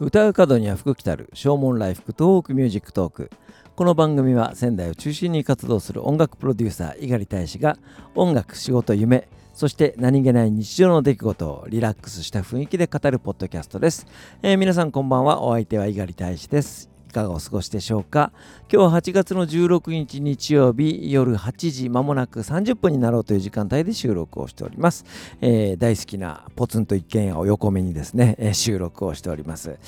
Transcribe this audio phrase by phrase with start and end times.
[0.00, 3.30] 唱う門には福来たる唱門来福 TOHOKU MUSIC TALK。
[3.74, 7.76] この番組は仙台を中心に活動する音楽プロデューサー猪狩大使が
[8.14, 14.08] 音楽仕事夢そして何気ない日常の出来事をリラックスした雰囲気で語るポッドキャストです、
[14.42, 15.42] えー、皆さんこんばんは。
[15.42, 16.97] お相手は猪狩大使です。
[17.08, 18.32] いかがお過ごしでしょうか？
[18.70, 25.06] 今日は8月の16日日曜日夜8時まもなく30分になろうという時間帯で収録をしております、
[25.40, 29.78] えー、大好きなポツンと一軒家を横目にですね、えー、収録をしております。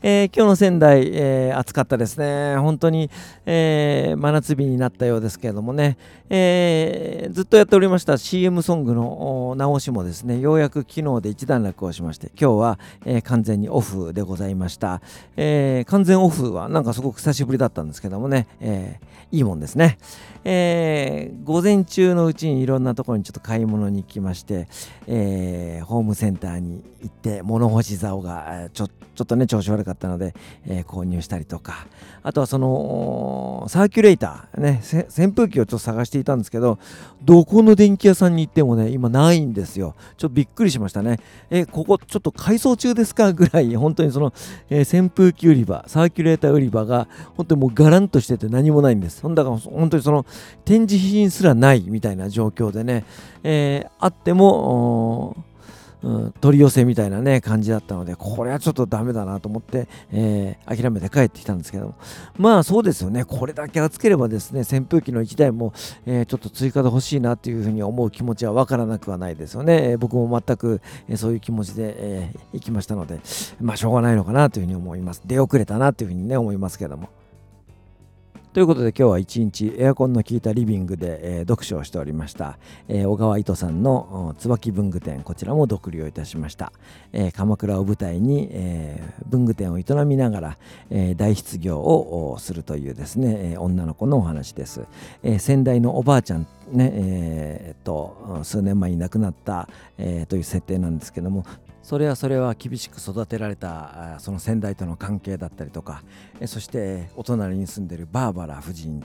[0.00, 2.56] えー、今日の仙台、えー、暑かったですね。
[2.58, 3.10] 本当に、
[3.44, 5.98] えー、真夏日になったようですけれどもね、
[6.30, 15.02] えずっとやっておりました CM ソングの直しもですね、ようやく昨日で一段落をしまして、今日は、え完全にオフでございました、
[15.36, 19.00] え完全オフはなんかすごく久しぶりだったんですけどもね、え
[19.30, 19.98] いいもんですね。
[20.44, 24.68] えー、午前中のうちにいろんなところにちょっと買い物に行きまして、
[25.06, 30.32] えー、ホームセンターに行って物干し竿がちょちょっとね調子悪かったので、
[30.64, 31.86] え、購入したりとか。
[32.22, 36.78] あとはそのサーキュレーターね扇風機をちょっと探していたんですけど
[37.22, 39.94] どこの電気屋さんに行ってもね今ないんですよ。
[40.16, 41.18] ちょっとびっくりしましたね。
[41.50, 43.32] えここちょっと改装中ですか？
[43.32, 44.32] ぐらい本当にその、
[44.70, 50.26] え扇風機売り場サーキュレーター売り場売り場が本当にもうガランとしてて何もないんですほんだから本当にその
[50.64, 53.04] 展示品すらないみたいな状況でね、
[53.42, 55.36] えー、あっても、
[56.02, 61.94] うん、取り寄せみたいなね感じだったのでこれはちょっとダメだなと思って、えー、諦めて帰ってきたんですけども。
[62.36, 63.24] まあそうですよね。
[63.24, 65.72] これだけ暑ければですね扇風機の1台も、
[66.06, 73.20] えー、ちょっと追加で欲しいなっていうふうに思う気持ちはわからなくはないですよね、えー、僕も全く、えそういう気持ちで、え行きましたので
[73.60, 75.22] まあしょうがないのかなというふうに思います。
[75.24, 77.08] 出遅れたなというふうにね思いますけども。
[78.54, 85.22] ということで今日は一日エアコンの効いたリビングで、えー、読書をしておりました、えー、小川糸さんの椿文具店。
[85.22, 86.72] こちらも読了いたしました、
[87.12, 90.58] えー、鎌倉を舞台に、え文具店を営みながら、
[90.90, 94.86] え大失業をするというですね、え女の子のお話です、
[95.22, 99.68] え先代のおばあちゃんねえー、っと数年前に亡くなった、
[99.98, 101.44] えという設定なんですけども
[101.88, 106.02] それはそれは厳しく育てられたその先代との関係だったりとか
[106.44, 109.02] そしてお隣に住んでるバーバラ夫人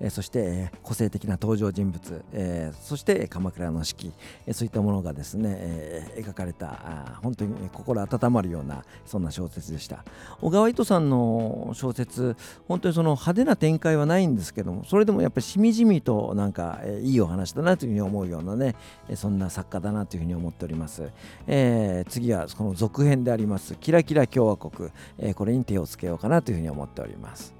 [0.00, 4.12] えそして、え個性的な登場人物、えそして鎌倉の四季、
[4.46, 10.04] えそういったものがですね、え描かれたあ本当に心温まるようなそんな小説でした。
[10.40, 12.36] 小川糸さんの小説
[12.68, 18.74] 本当にその派手な展開はないんですけどもそれでもやっぱりしみじみとなんか、えいいお話だなというふうに思うようなね、
[19.08, 21.10] えそんな作家だなというふうに思っております、
[21.46, 27.55] え、次はこの続編でありますキラキラ共和国、えこれに手をつけようかなというふうに思っております。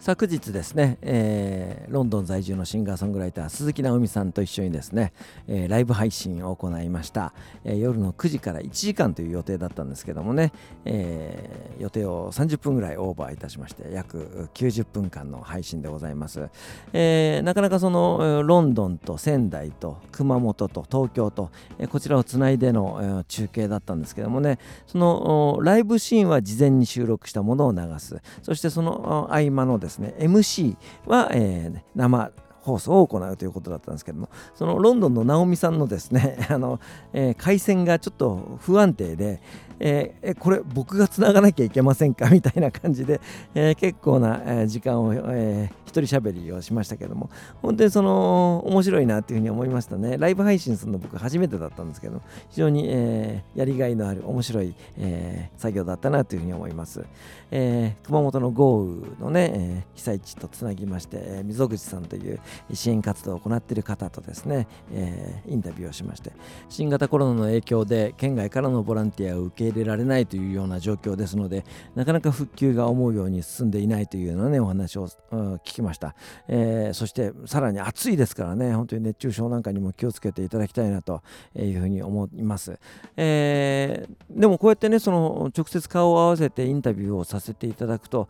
[0.00, 5.12] 昨日ですね、えー、ロンドン在住のシンガーソングライター鈴木直美さんと一緒にですね、
[5.46, 7.34] えー、ライブ配信を行いました、
[7.64, 10.52] えー、夜の9時から1時間という予定だったんですけどもね、
[10.86, 16.48] え予定を30分ぐらいオーバーいたしまして約90分間の配信でございます、
[16.94, 28.22] えなかなかそのロンドンと仙台と熊本と東京と、えこちらをつないでの、中継だったんですけどもねそのライブシーンは事前に収録したものを流す。
[28.42, 30.14] そしてその合間のですねですね。
[30.18, 32.30] MC は、えー、生
[32.62, 36.78] 放送を行うということだったんですけどもそのロンドンのナオミさんのですね あの、
[37.12, 39.40] えー、回線がちょっと不安定で、
[39.80, 42.28] えー、これ僕がつながなきゃいけませんか？
[42.28, 43.20] みたいな感じで、
[43.54, 47.30] えー、結構な、時間を、えー、一人喋りをしましたけども。
[47.62, 50.18] 本当にその面白いなっていうふうに思いましたね。
[50.18, 52.20] ライブ配信するの僕初めてだったんですけど
[52.50, 57.02] 非常に、えやりがいのある面白い、え作業だったなというふうに思います、
[57.50, 62.38] え熊本の豪雨のね、え被災地とつなぎまして、え溝口さんという
[62.72, 66.32] 支援活動を行っている方とですね、えインタビューをしまして。
[66.68, 71.64] 新型コロナの影響で県外からのボランティアを受け入れられないというような状況ですので
[71.94, 76.14] なかなか復旧が思うように進んでいないというようなねお話を聞きました、
[76.48, 81.22] えー、そしてさらに暑いですからね本当に熱中症なんかにも気をつけていただきたいなと
[81.56, 82.78] いうふうに思います、
[83.16, 88.28] えー、でもこうやってねその直接顔を合わせてインタビューをさせていただくと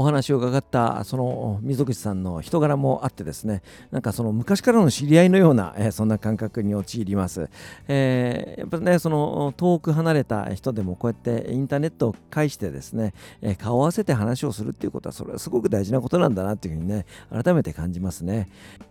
[0.00, 7.50] お話を伺ったその溝口さんの人柄もあってですねなんかその昔からの知り合いのような、えー、そんな感覚に陥ります、
[7.86, 13.12] えー、やっぱりねその遠く離れた人でもこうやってインターネットを介してですね、
[13.42, 18.48] えー、顔を合わせて話をするっていうことはそれはすごく大事なことなんだなというふうにね改めて感じますね。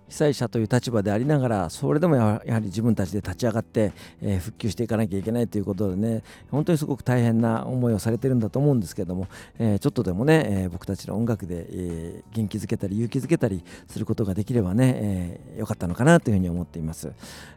[0.09, 9.27] 被災者という立場でありながらそれでもやはり自分たちで立ち上がって、えー、復旧していかなきゃいけないということでね本当にすごく大変な思いをされてるんだと思うんですけども、
[9.59, 17.11] えー、ちょっとでもね、えー、僕たちちの音楽で、えー、元気づけたり勇気づけたりすることができればね、えー、よかったのかなというふうに思っています、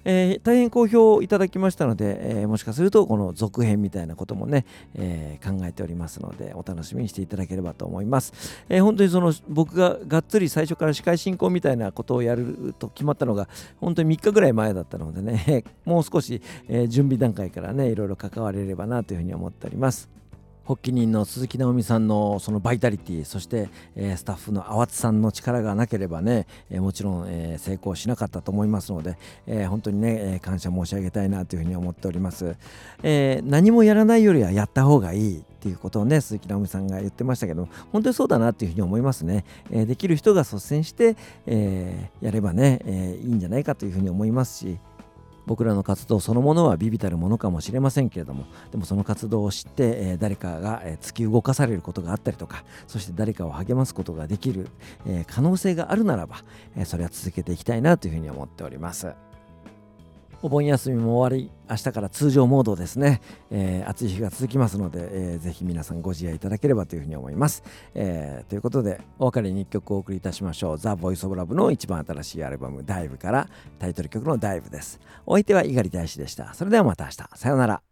[0.04, 8.32] えー、大変好評いただきましたので、え、もしかするとこの続編みたいなこともね、え、考えておりますのでお楽しみにしていただければと思います、
[8.68, 13.48] え、本当にその僕ががっつり最初から司会進行みたいなことをやると決まったのが
[13.80, 20.21] 本当に3日ぐらい前だったのでね もう少し、え、準備段階からねいろいろ関われればなというふうに思っております。
[20.66, 29.16] 発起人の鈴木直美さんのそのバイタリティそして、えー、スタッフの淡津さんの力がなければね、えー、もちろん、えー、成功しなかったと思いますので、
[29.46, 32.56] え本当にね、え感謝申し上げたいなというふうに思っております、
[33.02, 41.16] え何もやらないよりはやった方がいいっていうことをね鈴木直美さんが言ってましたけど本当にそうだなっていうふうに思いますね、えできる人が率先して、
[41.46, 44.78] えやればね、えいいんじゃないかというふうに思いますし
[45.46, 54.68] 僕らの活動そのものは微々たるものかもしれませんけれどもでもその活動を知って、え、誰かが、え、突き動かされることがあったりとかそして誰かを励ますことができる、
[55.06, 56.42] え、可能性があるならば、
[56.76, 59.31] えそれは続けていきたいなというふうに思っております。
[60.42, 67.62] お盆休みも終わり明日から通常モードですね、えー、暑い日が続きますので、えー、ぜひ皆さんご自愛いただければというふうに思います、
[67.94, 70.78] えー、ということでお別れに1曲お送りいたしましょう。
[70.78, 73.48] The Voice of Love の一番新しいアルバム Dive から
[73.78, 75.00] タイトル曲の Dive です。
[75.26, 76.52] お相手は猪狩大志でした。
[76.54, 77.16] それではまた明日。
[77.36, 77.91] さようなら。